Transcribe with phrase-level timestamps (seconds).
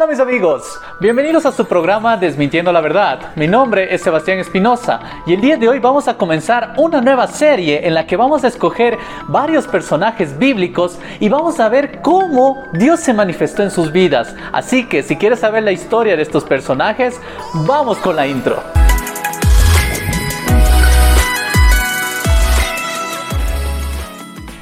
[0.00, 3.32] Hola mis amigos, bienvenidos a su programa Desmintiendo la Verdad.
[3.36, 7.26] Mi nombre es Sebastián Espinosa y el día de hoy vamos a comenzar una nueva
[7.26, 8.96] serie en la que vamos a escoger
[9.28, 14.34] varios personajes bíblicos y vamos a ver cómo Dios se manifestó en sus vidas.
[14.52, 17.20] Así que si quieres saber la historia de estos personajes,
[17.52, 18.62] vamos con la intro.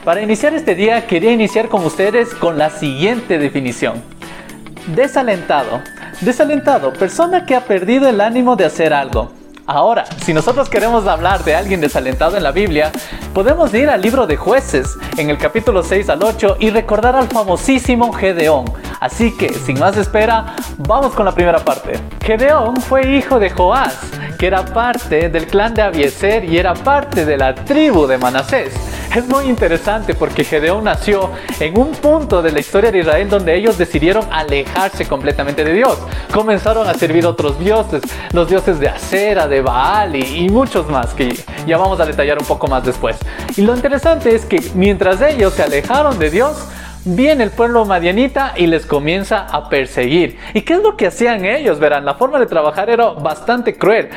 [0.04, 4.17] Para iniciar este día quería iniciar con ustedes con la siguiente definición.
[4.94, 5.82] Desalentado.
[6.22, 9.32] Desalentado, persona que ha perdido el ánimo de hacer algo.
[9.66, 12.90] Ahora, si nosotros queremos hablar de alguien desalentado en la Biblia,
[13.34, 17.28] podemos ir al libro de jueces, en el capítulo 6 al 8, y recordar al
[17.28, 18.64] famosísimo Gedeón.
[18.98, 22.00] Así que, sin más espera, vamos con la primera parte.
[22.24, 23.98] Gedeón fue hijo de Joás,
[24.38, 28.97] que era parte del clan de Abieser y era parte de la tribu de Manasés.
[29.14, 31.30] Es muy interesante porque Gedeón nació
[31.60, 35.98] en un punto de la historia de Israel donde ellos decidieron alejarse completamente de Dios.
[36.32, 41.14] Comenzaron a servir otros dioses, los dioses de Acera, de Baal y, y muchos más
[41.14, 41.34] que
[41.66, 43.16] ya vamos a detallar un poco más después.
[43.56, 46.68] Y lo interesante es que mientras ellos se alejaron de Dios,
[47.04, 50.38] viene el pueblo madianita y les comienza a perseguir.
[50.54, 51.78] ¿Y qué es lo que hacían ellos?
[51.78, 54.10] Verán, la forma de trabajar era bastante cruel.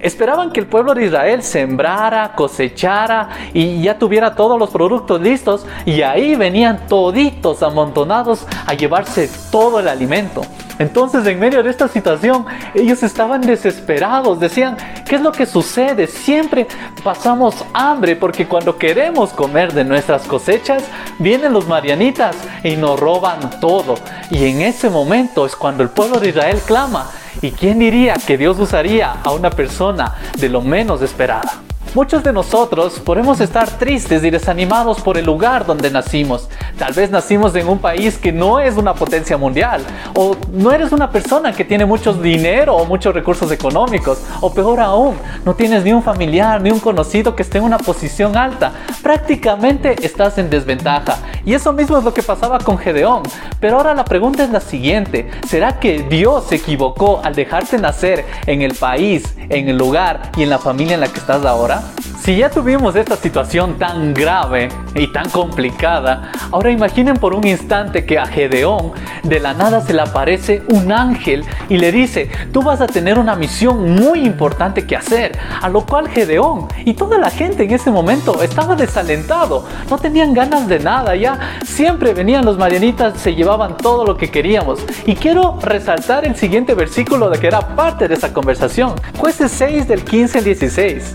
[0.00, 5.66] Esperaban que el pueblo de Israel sembrara, cosechara y ya tuviera todos los productos listos
[5.84, 10.42] y ahí venían toditos amontonados a llevarse todo el alimento.
[10.78, 16.06] Entonces en medio de esta situación ellos estaban desesperados, decían, ¿qué es lo que sucede?
[16.06, 16.66] Siempre
[17.02, 20.84] pasamos hambre porque cuando queremos comer de nuestras cosechas,
[21.18, 23.96] vienen los marianitas y nos roban todo.
[24.30, 27.10] Y en ese momento es cuando el pueblo de Israel clama.
[27.40, 31.62] ¿Y quién diría que Dios usaría a una persona de lo menos esperada?
[31.94, 36.48] Muchos de nosotros podemos estar tristes y desanimados por el lugar donde nacimos.
[36.78, 39.82] Tal vez nacimos en un país que no es una potencia mundial,
[40.14, 44.78] o no eres una persona que tiene mucho dinero o muchos recursos económicos, o peor
[44.78, 48.70] aún, no tienes ni un familiar ni un conocido que esté en una posición alta.
[49.02, 51.18] Prácticamente estás en desventaja.
[51.44, 53.24] Y eso mismo es lo que pasaba con Gedeón.
[53.58, 58.24] Pero ahora la pregunta es la siguiente, ¿será que Dios se equivocó al dejarte nacer
[58.46, 61.82] en el país, en el lugar y en la familia en la que estás ahora?
[62.20, 68.04] Si ya tuvimos esta situación tan grave y tan complicada, ahora imaginen por un instante
[68.04, 68.92] que a Gedeón
[69.22, 73.18] de la nada se le aparece un ángel y le dice, tú vas a tener
[73.18, 77.72] una misión muy importante que hacer, a lo cual Gedeón y toda la gente en
[77.72, 83.34] ese momento estaba desalentado, no tenían ganas de nada, ya siempre venían los marianitas, se
[83.34, 84.80] llevaban todo lo que queríamos.
[85.06, 89.88] Y quiero resaltar el siguiente versículo de que era parte de esa conversación, jueces 6
[89.88, 91.14] del 15 al 16.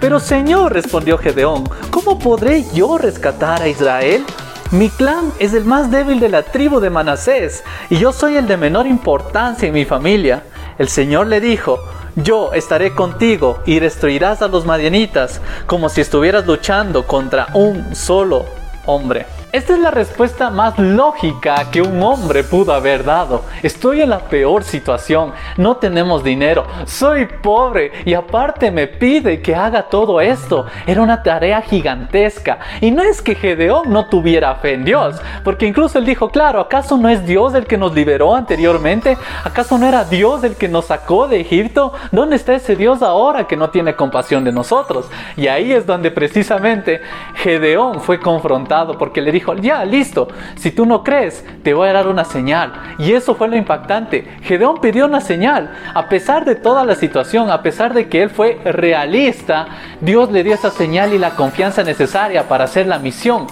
[0.00, 4.24] Pero Señor, respondió Gedeón, ¿cómo podré yo rescatar a Israel?
[4.72, 8.46] Mi clan es el más débil de la tribu de Manasés y yo soy el
[8.46, 10.44] de menor importancia en mi familia.
[10.78, 11.80] El Señor le dijo,
[12.14, 18.46] yo estaré contigo y destruirás a los madianitas como si estuvieras luchando contra un solo
[18.86, 19.39] hombre.
[19.52, 23.42] Esta es la respuesta más lógica que un hombre pudo haber dado.
[23.64, 29.56] Estoy en la peor situación, no tenemos dinero, soy pobre y aparte me pide que
[29.56, 30.66] haga todo esto.
[30.86, 32.60] Era una tarea gigantesca.
[32.80, 36.60] Y no es que Gedeón no tuviera fe en Dios, porque incluso él dijo, claro,
[36.60, 39.18] ¿acaso no es Dios el que nos liberó anteriormente?
[39.42, 41.92] ¿Acaso no era Dios el que nos sacó de Egipto?
[42.12, 45.10] ¿Dónde está ese Dios ahora que no tiene compasión de nosotros?
[45.36, 47.00] Y ahí es donde precisamente
[47.34, 51.88] Gedeón fue confrontado porque le dijo, dijo, ya, listo, si tú no crees, te voy
[51.88, 52.72] a dar una señal.
[52.98, 54.24] Y eso fue lo impactante.
[54.42, 55.70] Gedeón pidió una señal.
[55.94, 59.66] A pesar de toda la situación, a pesar de que él fue realista,
[60.00, 63.46] Dios le dio esa señal y la confianza necesaria para hacer la misión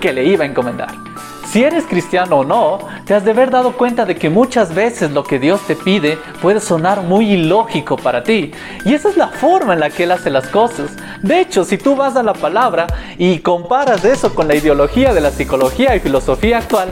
[0.00, 1.13] que le iba a encomendar.
[1.54, 5.12] Si eres cristiano o no, te has de haber dado cuenta de que muchas veces
[5.12, 8.50] lo que Dios te pide puede sonar muy ilógico para ti.
[8.84, 10.90] Y esa es la forma en la que Él hace las cosas.
[11.22, 12.88] De hecho, si tú vas a la palabra
[13.18, 16.88] y comparas eso con la ideología de la psicología y filosofía actual,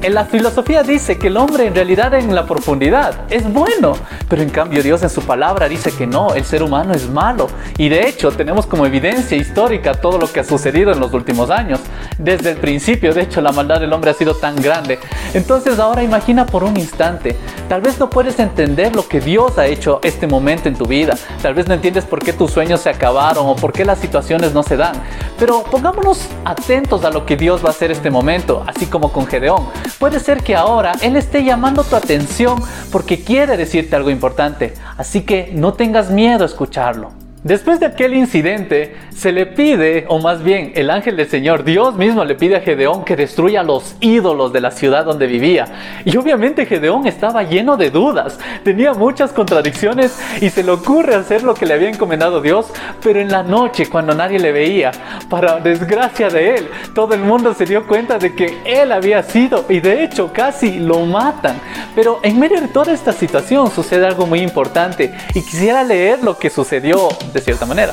[0.00, 3.94] en la filosofía dice que el hombre en realidad en la profundidad es bueno,
[4.28, 7.48] pero en cambio Dios en su palabra dice que no, el ser humano es malo.
[7.78, 11.50] Y de hecho tenemos como evidencia histórica todo lo que ha sucedido en los últimos
[11.50, 11.80] años.
[12.18, 14.98] Desde el principio, de hecho, la maldad del hombre ha sido tan grande.
[15.34, 17.36] Entonces ahora imagina por un instante,
[17.68, 21.16] tal vez no puedes entender lo que Dios ha hecho este momento en tu vida,
[21.42, 24.54] tal vez no entiendes por qué tus sueños se acabaron o por qué las situaciones
[24.54, 24.94] no se dan,
[25.38, 29.26] pero pongámonos atentos a lo que Dios va a hacer este momento, así como con
[29.26, 29.66] Gedeón.
[29.98, 32.62] Puede ser que ahora Él esté llamando tu atención
[32.92, 37.23] porque quiere decirte algo importante, así que no tengas miedo a escucharlo.
[37.44, 41.94] Después de aquel incidente, se le pide, o más bien el ángel del Señor, Dios
[41.94, 45.66] mismo le pide a Gedeón que destruya los ídolos de la ciudad donde vivía.
[46.06, 51.42] Y obviamente Gedeón estaba lleno de dudas, tenía muchas contradicciones y se le ocurre hacer
[51.42, 52.68] lo que le había encomendado Dios,
[53.02, 54.92] pero en la noche cuando nadie le veía,
[55.28, 59.66] para desgracia de él, todo el mundo se dio cuenta de que él había sido
[59.68, 61.60] y de hecho casi lo matan.
[61.94, 66.38] Pero en medio de toda esta situación sucede algo muy importante y quisiera leer lo
[66.38, 67.92] que sucedió de cierta manera.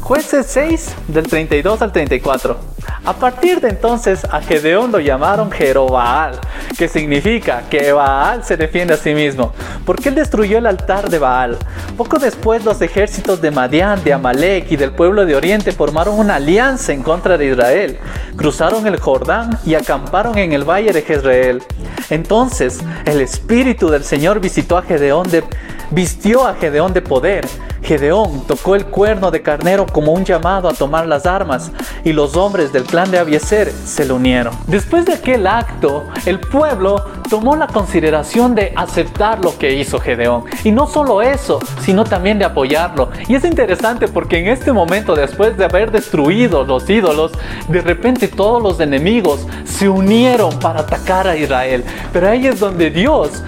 [0.00, 2.56] Jueces 6 del 32 al 34.
[3.04, 6.38] A partir de entonces a Gedeón lo llamaron Jerobaal,
[6.78, 9.52] que significa que Baal se defiende a sí mismo,
[9.84, 11.58] porque él destruyó el altar de Baal.
[11.96, 16.36] Poco después los ejércitos de Madián, de Amalek y del pueblo de Oriente formaron una
[16.36, 17.98] alianza en contra de Israel.
[18.36, 21.62] Cruzaron el Jordán y acamparon en el valle de Jezreel.
[22.08, 25.44] Entonces el espíritu del Señor visitó a Gedeón de
[25.90, 27.46] vistió a Gedeón de poder.
[27.82, 31.70] Gedeón tocó el cuerno de carnero como un llamado a tomar las armas
[32.04, 34.54] y los hombres del clan de Abieser se le unieron.
[34.66, 40.44] Después de aquel acto, el pueblo tomó la consideración de aceptar lo que hizo Gedeón.
[40.64, 43.10] Y no solo eso, sino también de apoyarlo.
[43.28, 47.32] Y es interesante porque en este momento, después de haber destruido los ídolos,
[47.68, 51.84] de repente todos los enemigos se unieron para atacar a Israel.
[52.12, 53.42] Pero ahí es donde Dios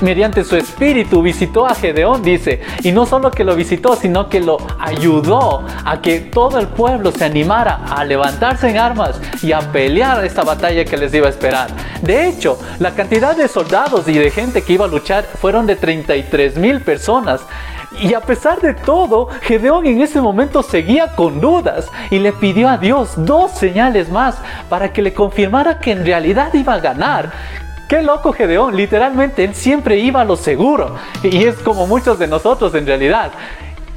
[0.00, 4.40] mediante su espíritu visitó a Gedeón, dice, y no solo que lo visitó, sino que
[4.40, 9.60] lo ayudó a que todo el pueblo se animara a levantarse en armas y a
[9.60, 11.68] pelear esta batalla que les iba a esperar.
[12.00, 15.76] De hecho, la cantidad de soldados y de gente que iba a luchar fueron de
[15.76, 17.40] 33 mil personas.
[18.00, 22.68] Y a pesar de todo, Gedeón en ese momento seguía con dudas y le pidió
[22.68, 24.36] a Dios dos señales más
[24.68, 27.32] para que le confirmara que en realidad iba a ganar.
[27.88, 30.96] Qué loco Gedeón, literalmente él siempre iba a lo seguro.
[31.22, 33.32] Y es como muchos de nosotros en realidad.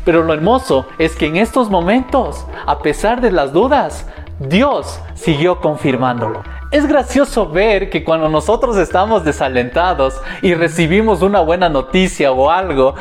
[0.05, 4.07] Pero lo hermoso es que en estos momentos, a pesar de las dudas,
[4.39, 6.41] Dios siguió confirmándolo.
[6.71, 12.95] Es gracioso ver que cuando nosotros estamos desalentados y recibimos una buena noticia o algo,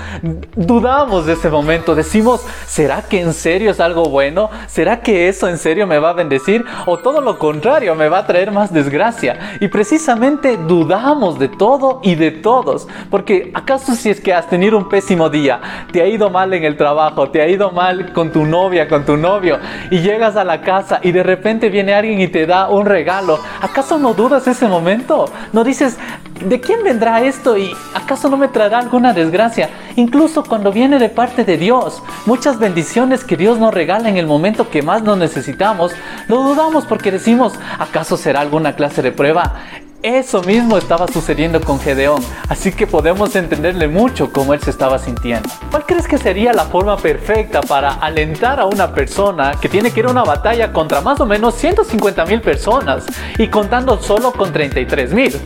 [0.56, 4.50] dudamos de ese momento, decimos, ¿será que en serio es algo bueno?
[4.66, 6.64] ¿Será que eso en serio me va a bendecir?
[6.84, 9.56] ¿O todo lo contrario, me va a traer más desgracia?
[9.60, 14.76] Y precisamente dudamos de todo y de todos, porque ¿acaso si es que has tenido
[14.78, 15.60] un pésimo día,
[15.92, 19.04] te ha ido mal en el trabajo, te ha ido mal con tu novia, con
[19.04, 19.60] tu novio,
[19.92, 23.38] y llegas a la casa y de repente viene alguien y te da un regalo,
[23.60, 25.26] ¿Acaso no dudas ese momento?
[25.52, 25.98] ¿No dices,
[26.44, 29.68] ¿de quién vendrá esto y acaso no me traerá alguna desgracia?
[29.96, 34.26] Incluso cuando viene de parte de Dios, muchas bendiciones que Dios nos regala en el
[34.26, 35.92] momento que más nos necesitamos,
[36.28, 39.54] lo dudamos porque decimos, ¿acaso será alguna clase de prueba?
[40.02, 44.98] Eso mismo estaba sucediendo con Gedeón, así que podemos entenderle mucho cómo él se estaba
[44.98, 45.46] sintiendo.
[45.70, 50.00] ¿Cuál crees que sería la forma perfecta para alentar a una persona que tiene que
[50.00, 53.04] ir a una batalla contra más o menos 150 mil personas
[53.36, 55.38] y contando solo con 33 mil?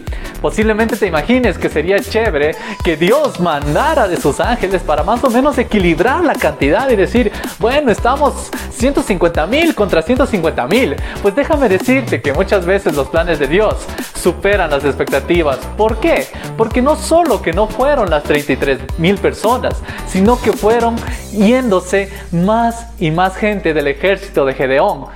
[0.45, 2.55] Posiblemente te imagines que sería chévere
[2.85, 7.33] que Dios mandara de sus ángeles para más o menos equilibrar la cantidad y decir,
[7.59, 10.97] bueno, estamos 150 mil contra 150 mil.
[11.23, 13.87] Pues déjame decirte que muchas veces los planes de Dios
[14.21, 15.57] superan las expectativas.
[15.79, 16.27] ¿Por qué?
[16.59, 20.97] Porque no solo que no fueron las 33 mil personas, sino que fueron
[21.33, 25.07] yéndose más y más gente del ejército de Gedeón.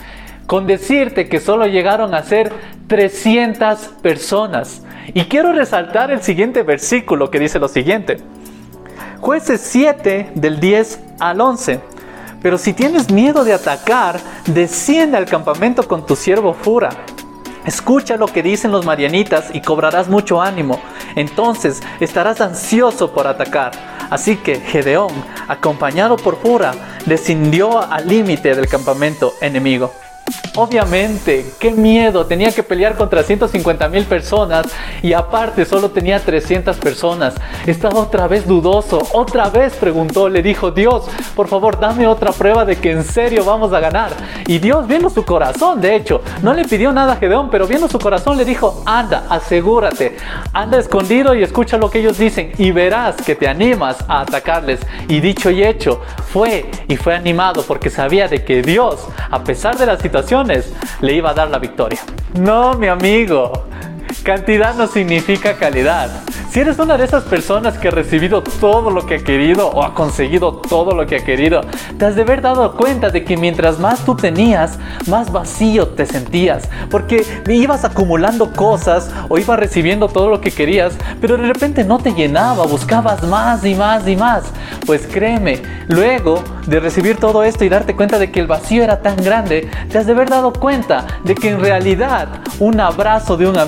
[0.46, 2.50] Con decirte que solo llegaron a ser
[2.86, 4.84] 300 personas.
[5.14, 8.18] Y quiero resaltar el siguiente versículo que dice lo siguiente.
[9.20, 11.80] Jueces 7 del 10 al 11.
[12.42, 16.90] Pero si tienes miedo de atacar, desciende al campamento con tu siervo Fura
[17.68, 20.80] Escucha lo que dicen los marianitas y cobrarás mucho ánimo.
[21.16, 23.72] Entonces estarás ansioso por atacar.
[24.08, 25.12] Así que Gedeón,
[25.48, 26.72] acompañado por Fura,
[27.04, 29.92] descendió al límite del campamento enemigo.
[30.56, 34.66] Obviamente, qué miedo, tenía que pelear contra 150 mil personas
[35.02, 37.34] y aparte solo tenía 300 personas.
[37.64, 41.04] Estaba otra vez dudoso, otra vez preguntó, le dijo, Dios,
[41.36, 44.10] por favor dame otra prueba de que en serio vamos a ganar.
[44.48, 47.88] Y Dios viendo su corazón, de hecho, no le pidió nada a Gedeón, pero viendo
[47.88, 50.16] su corazón le dijo, anda, asegúrate,
[50.52, 54.80] anda escondido y escucha lo que ellos dicen y verás que te animas a atacarles.
[55.06, 56.00] Y dicho y hecho,
[56.32, 60.17] fue y fue animado porque sabía de que Dios, a pesar de la situación,
[61.00, 62.00] le iba a dar la victoria.
[62.34, 63.66] No, mi amigo.
[64.22, 66.10] Cantidad no significa calidad.
[66.50, 69.84] Si eres una de esas personas que ha recibido todo lo que ha querido o
[69.84, 71.60] ha conseguido todo lo que ha querido,
[71.98, 76.06] te has de haber dado cuenta de que mientras más tú tenías, más vacío te
[76.06, 81.84] sentías, porque ibas acumulando cosas o ibas recibiendo todo lo que querías, pero de repente
[81.84, 84.44] no te llenaba, buscabas más y más y más.
[84.86, 89.02] Pues créeme, luego de recibir todo esto y darte cuenta de que el vacío era
[89.02, 93.46] tan grande, te has de haber dado cuenta de que en realidad un abrazo de
[93.46, 93.58] un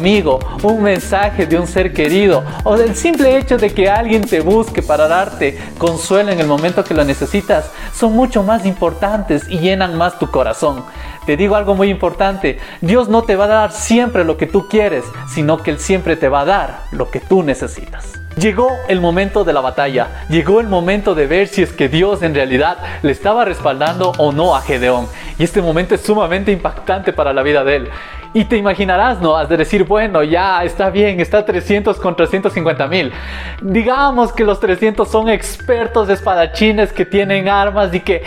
[0.62, 4.82] un mensaje de un ser querido o del simple hecho de que alguien te busque
[4.82, 9.96] para darte consuelo en el momento que lo necesitas son mucho más importantes y llenan
[9.96, 10.84] más tu corazón.
[11.26, 14.68] Te digo algo muy importante, Dios no te va a dar siempre lo que tú
[14.68, 18.20] quieres, sino que Él siempre te va a dar lo que tú necesitas.
[18.36, 22.22] Llegó el momento de la batalla, llegó el momento de ver si es que Dios
[22.22, 25.08] en realidad le estaba respaldando o no a Gedeón.
[25.38, 27.88] Y este momento es sumamente impactante para la vida de él.
[28.32, 29.36] Y te imaginarás, ¿no?
[29.36, 33.12] Has de decir, bueno, ya está bien, está 300 contra 150 mil.
[33.60, 38.22] Digamos que los 300 son expertos espadachines que tienen armas y que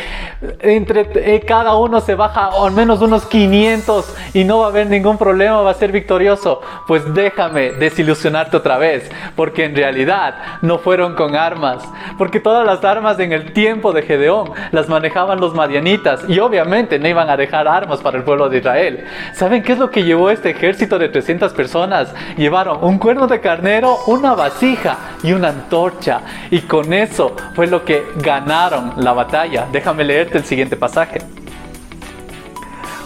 [0.60, 4.88] entre eh, cada uno se baja al menos unos 500 y no va a haber
[4.88, 6.62] ningún problema, va a ser victorioso.
[6.86, 11.82] Pues déjame desilusionarte otra vez, porque en realidad no fueron con armas,
[12.18, 17.00] porque todas las armas en el tiempo de Gedeón las manejaban los madianitas y obviamente
[17.00, 19.06] no iban a dejar armas para el pueblo de Israel.
[19.34, 22.14] ¿Saben qué es lo que llevó este ejército de 300 personas?
[22.36, 26.22] Llevaron un cuerno de carnero, una vasija y una antorcha.
[26.52, 29.68] Y con eso fue lo que ganaron la batalla.
[29.72, 31.22] Déjame leerte el siguiente pasaje.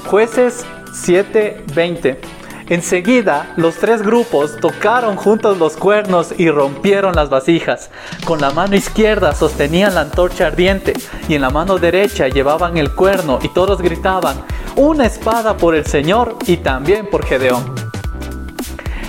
[0.06, 2.17] Jueces 7:20.
[2.70, 7.89] Enseguida, los tres grupos tocaron juntos los cuernos y rompieron las vasijas.
[8.25, 10.94] Con la mano izquierda sostenían la antorcha ardiente
[11.29, 14.44] y en la mano derecha llevaban el cuerno y todos gritaban,
[14.77, 17.75] una espada por el Señor y también por Gedeón.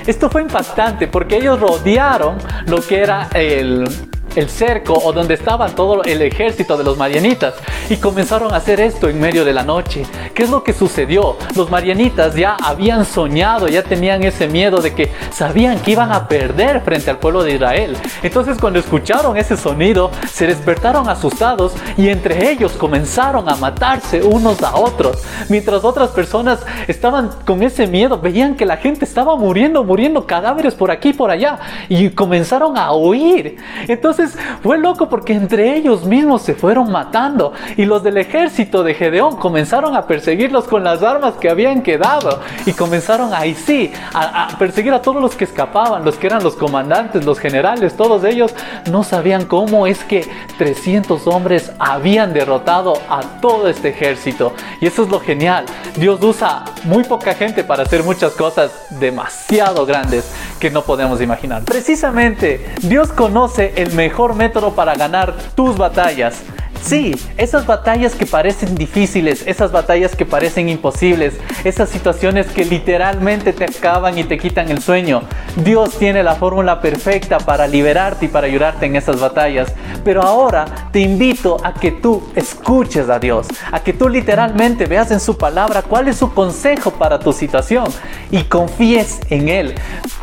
[0.07, 4.08] Esto fue impactante porque ellos rodearon lo que era el,
[4.39, 7.55] el cerco o donde estaban todo el ejército de los marianitas
[7.91, 10.05] y comenzaron a hacer esto en medio de la noche.
[10.33, 11.37] ¿Qué es lo que sucedió?
[11.57, 16.29] Los marianitas ya habían soñado, ya tenían ese miedo de que sabían que iban a
[16.29, 17.97] perder frente al pueblo de Israel.
[18.23, 24.63] Entonces cuando escucharon ese sonido, se despertaron asustados y entre ellos comenzaron a matarse unos
[24.63, 25.25] a otros.
[25.49, 30.75] Mientras otras personas estaban con ese miedo, veían que la gente estaba muriendo, muriendo cadáveres
[30.75, 33.57] por aquí y por allá y comenzaron a huir.
[33.89, 34.28] Entonces
[34.63, 39.37] fue loco porque entre ellos mismos se fueron matando y los del ejército de Gedeón
[39.37, 44.93] comenzaron a perseguirlos con las armas que habían quedado y comenzaron ahí sí a, perseguir
[44.93, 48.55] a todos los que escapaban, los que eran los comandantes, los generales, todos ellos
[48.91, 54.53] no sabían cómo es que 300 hombres habían derrotado a todo este ejército.
[54.81, 55.65] Y eso es lo genial.
[55.97, 61.65] Dios usa muy poca gente para hacer muchas cosas demasiado grandes que no podemos imaginar.
[61.65, 66.43] Precisamente, Dios conoce el mejor método para ganar tus batallas.
[66.83, 73.53] Sí, esas batallas que parecen difíciles, esas batallas que parecen imposibles, esas situaciones que literalmente
[73.53, 75.23] te acaban y te quitan el sueño.
[75.57, 79.73] Dios tiene la fórmula perfecta para liberarte y para ayudarte en esas batallas.
[80.05, 85.11] Pero ahora te invito a que tú escuches a Dios, a que tú literalmente veas
[85.11, 87.87] en su palabra cuál es su consejo para tu situación
[88.31, 89.75] y confíes en Él.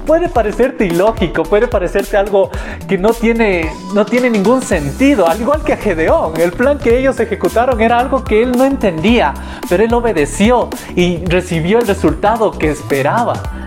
[0.06, 2.50] Puede parecerte ilógico, puede parecerte algo
[2.88, 6.34] que no tiene, no tiene ningún sentido, al igual que a Gedeón.
[6.46, 9.34] El plan que ellos ejecutaron era algo que él no entendía,
[9.68, 13.65] pero él obedeció y recibió el resultado que esperaba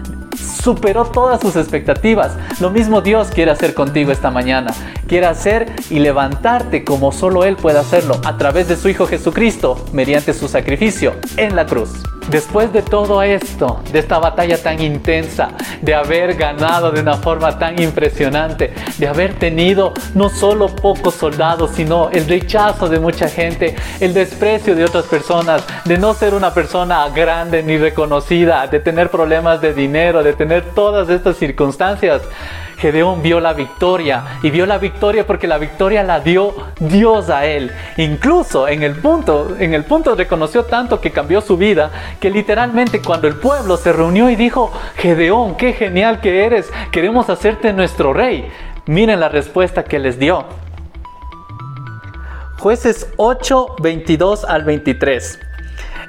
[0.62, 2.37] superó todas sus expectativas.
[2.61, 4.73] Lo mismo Dios quiere hacer contigo esta mañana.
[5.07, 9.85] Quiere hacer y levantarte como solo Él puede hacerlo a través de su Hijo Jesucristo
[9.93, 11.91] mediante su sacrificio en la cruz.
[12.31, 15.49] Después de todo esto, de esta batalla tan intensa,
[15.81, 21.71] de haber ganado de una forma tan impresionante, de haber tenido no solo pocos soldados,
[21.75, 26.53] sino el rechazo de mucha gente, el desprecio de otras personas, de no ser una
[26.53, 32.23] persona grande ni reconocida, de tener problemas de dinero, de tener todas estas circunstancias,
[32.79, 37.45] Gedeón vio la victoria y vio la victoria porque la victoria la dio Dios a
[37.45, 37.73] él.
[37.97, 43.03] Incluso en el punto, en el punto reconoció tanto que cambió su vida que literalmente
[43.03, 48.12] cuando el pueblo se reunió y dijo, Gedeón, qué genial que eres, queremos hacerte nuestro
[48.12, 48.49] rey.
[48.87, 50.45] Miren la respuesta que les dio.
[52.61, 55.41] Jueces 8, 22 al 23.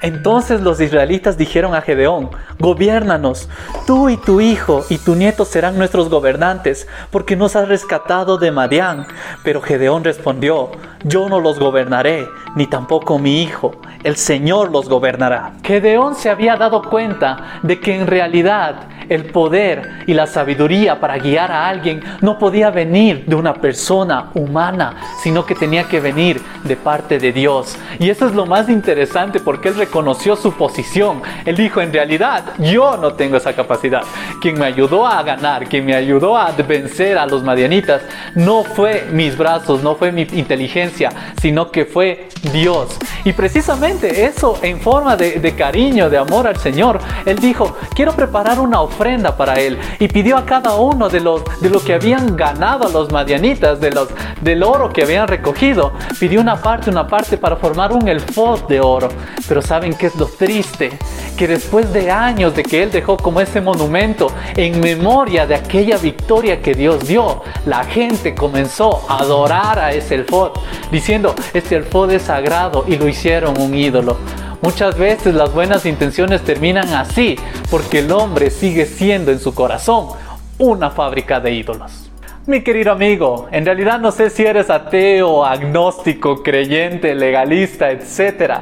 [0.02, 2.30] Entonces los israelitas dijeron a Gedeón,
[2.60, 3.50] gobiérnanos,
[3.88, 8.52] tú y tu hijo y tu nieto serán nuestros gobernantes, porque nos has rescatado de
[8.52, 9.08] Madián.
[9.44, 10.72] Pero Gedeón respondió,
[11.04, 15.54] yo no los gobernaré, ni tampoco mi hijo, el Señor los gobernará.
[15.64, 21.18] Gedeón se había dado cuenta de que en realidad el poder y la sabiduría para
[21.18, 26.42] guiar a alguien no podía venir de una persona humana, sino que tenía que venir
[26.64, 27.76] de parte de Dios.
[28.00, 31.22] Y eso es lo más interesante porque él reconoció su posición.
[31.46, 34.02] Él dijo, en realidad, yo no tengo esa capacidad.
[34.42, 38.02] Quien me ayudó a ganar, quien me ayudó a vencer a los madianitas,
[38.36, 41.10] no fue mis brazos, no fue mi inteligencia,
[41.42, 42.98] sino que fue Dios.
[43.26, 48.14] Y precisamente eso en forma de, de cariño, de amor al Señor, él dijo, quiero
[48.14, 51.94] preparar una ofrenda para él y pidió a cada uno de los de lo que
[51.94, 54.10] habían ganado los madianitas, de los
[54.42, 58.80] del oro que habían recogido, pidió una parte, una parte para formar un elfod de
[58.80, 59.10] oro.
[59.48, 60.98] Pero ¿saben qué es lo triste?
[61.38, 65.98] Que después de años de que él dejó como ese monumento en memoria de aquella
[65.98, 70.52] victoria que Dios dio, la gente comenzó a adorar a ese elfod,
[70.92, 74.18] diciendo, este elfod es sagrado y lo hicieron un ídolo.
[74.62, 77.38] Muchas veces las buenas intenciones terminan así,
[77.72, 80.08] porque el hombre sigue siendo en su corazón
[80.58, 82.09] una fábrica de ídolos.
[82.50, 88.54] Mi querido amigo, en realidad no sé si eres ateo, agnóstico, creyente, legalista, etc.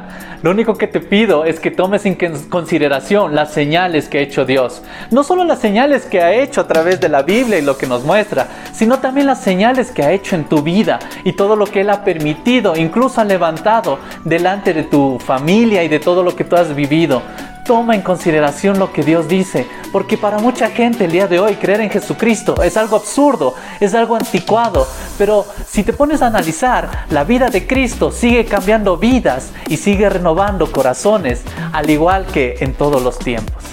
[0.44, 2.18] Lo único que te pido es que tomes en
[2.50, 4.84] consideración las señales que ha hecho Dios.
[5.10, 7.88] No solo las señales que ha hecho a través de la Biblia y lo que
[7.88, 11.66] nos muestra, sino también las señales que ha hecho en tu vida y todo lo
[11.66, 16.36] que Él ha permitido, incluso ha levantado delante de tu familia y de todo lo
[16.36, 17.22] que tú has vivido
[17.68, 21.56] toma en consideración lo que Dios dice, porque para mucha gente el día de hoy
[21.56, 27.06] creer en Jesucristo es algo absurdo, es algo anticuado, pero si te pones a analizar,
[27.10, 31.42] la vida de Cristo sigue cambiando vidas y sigue renovando corazones,
[31.74, 33.64] al igual que en todos los tiempos.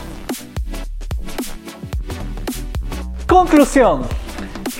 [3.28, 4.23] Conclusión.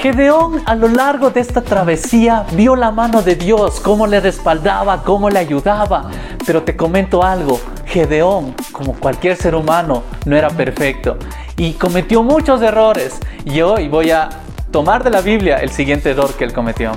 [0.04, 5.02] Gedeón a lo largo de esta travesía vio la mano de Dios, cómo le respaldaba,
[5.02, 6.10] cómo le ayudaba.
[6.44, 11.16] Pero te comento algo, Gedeón, como cualquier ser humano, no era perfecto
[11.56, 13.18] y cometió muchos errores.
[13.46, 14.28] Y hoy voy a
[14.70, 16.92] tomar de la Biblia el siguiente error que él cometió.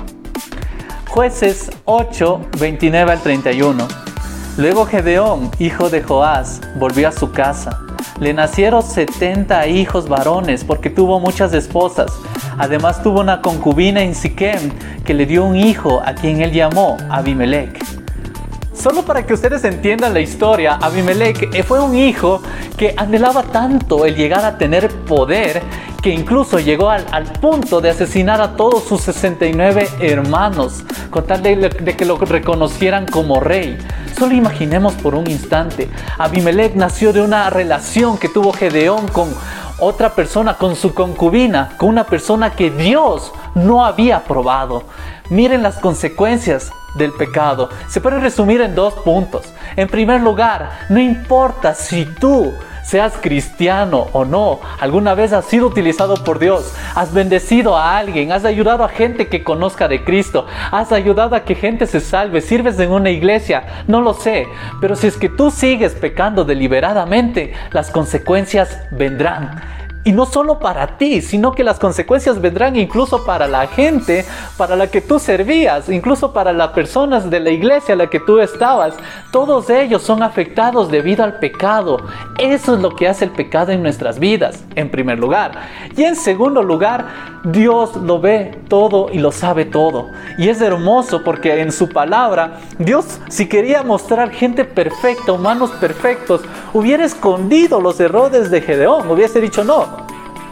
[1.08, 3.88] Jueces 8, 29 al 31.
[4.58, 7.80] Luego Gedeón, hijo de Joás, volvió a su casa.
[8.20, 12.12] Le nacieron 70 hijos varones porque tuvo muchas esposas.
[12.58, 14.70] Además tuvo una concubina en Siquem
[15.04, 17.78] que le dio un hijo a quien él llamó Abimelech.
[18.74, 22.40] Solo para que ustedes entiendan la historia, Abimelech fue un hijo
[22.76, 25.62] que anhelaba tanto el llegar a tener poder
[26.00, 31.56] que incluso llegó al, punto de asesinar a todos sus 69 hermanos, con tal de,
[31.56, 33.76] de, que lo reconocieran como rey.
[34.16, 39.28] Solo imaginemos por un instante, Abimelech nació de una relación que tuvo Gedeón con
[39.78, 44.84] otra persona, con su concubina, con una persona que Dios no había probado.
[45.30, 47.68] Miren las consecuencias del pecado.
[47.88, 49.52] Se puede resumir en dos puntos.
[49.76, 52.52] En primer lugar, no importa si tú
[52.88, 58.32] seas cristiano o no, alguna vez has sido utilizado por Dios, has bendecido a alguien,
[58.32, 62.40] has ayudado a gente que conozca de Cristo, has ayudado a que gente se salve,
[62.40, 64.46] sirves en una iglesia, no lo sé,
[64.80, 69.77] pero si es que tú sigues pecando deliberadamente, las consecuencias vendrán.
[70.04, 74.24] Y no solo para ti, sino que las consecuencias vendrán incluso para la gente
[74.56, 78.20] para la que tú servías, incluso para las personas de la iglesia a la que
[78.20, 78.94] tú estabas.
[79.30, 81.98] Todos ellos son afectados debido al pecado.
[82.38, 85.52] Eso es lo que hace el pecado en nuestras vidas, en primer lugar.
[85.96, 87.06] Y en segundo lugar,
[87.44, 90.08] Dios lo ve todo y lo sabe todo.
[90.38, 96.42] Y es hermoso porque en su palabra, Dios si quería mostrar gente perfecta, humanos perfectos,
[96.72, 99.97] hubiera escondido los errores de Gedeón, hubiese dicho no,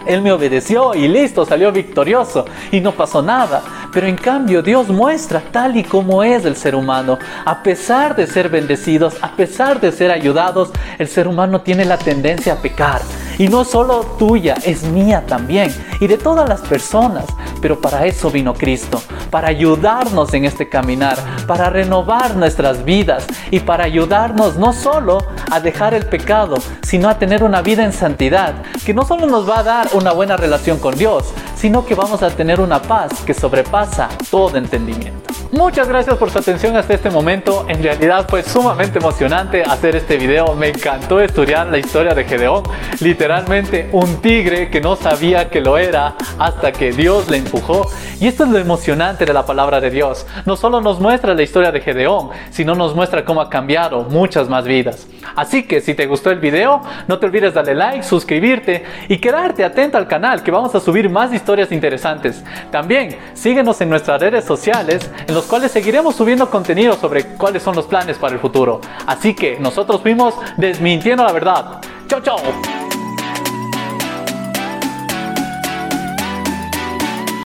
[0.06, 3.62] él me obedeció y listo, salió victorioso y no pasó nada.
[3.92, 7.18] Pero en cambio Dios muestra tal y como es el ser humano.
[7.44, 11.98] A pesar de ser bendecidos, a pesar de ser ayudados, el ser humano tiene la
[11.98, 13.02] tendencia a pecar.
[13.38, 15.74] Y no solo tuya, es mía también.
[16.00, 17.24] Y de todas las personas.
[17.60, 19.02] Pero para eso vino Cristo.
[19.30, 21.18] Para ayudarnos en este caminar.
[21.46, 23.26] Para renovar nuestras vidas.
[23.50, 25.18] Y para ayudarnos no solo
[25.50, 28.54] a dejar el pecado, sino a tener una vida en santidad.
[28.84, 32.22] Que no solo nos va a dar una buena relación con Dios, sino que vamos
[32.22, 35.26] a tener una paz que sobrepasa todo entendimiento.
[35.52, 37.66] Muchas gracias por su atención hasta este momento.
[37.68, 40.54] En realidad fue sumamente emocionante hacer este video.
[40.54, 42.64] Me encantó estudiar la historia de Gedeón.
[43.26, 47.90] Literalmente un tigre que no sabía que lo era hasta que Dios le empujó.
[48.20, 50.24] Y esto es lo emocionante de la palabra de Dios.
[50.44, 54.48] No solo nos muestra la historia de Gedeón, sino nos muestra cómo ha cambiado muchas
[54.48, 55.08] más vidas.
[55.34, 59.64] Así que si te gustó el video, no te olvides darle like, suscribirte y quedarte
[59.64, 62.44] atento al canal que vamos a subir más historias interesantes.
[62.70, 67.74] También síguenos en nuestras redes sociales en los cuales seguiremos subiendo contenido sobre cuáles son
[67.74, 68.80] los planes para el futuro.
[69.04, 71.80] Así que nosotros fuimos desmintiendo la verdad.
[72.06, 72.95] Chao, chao.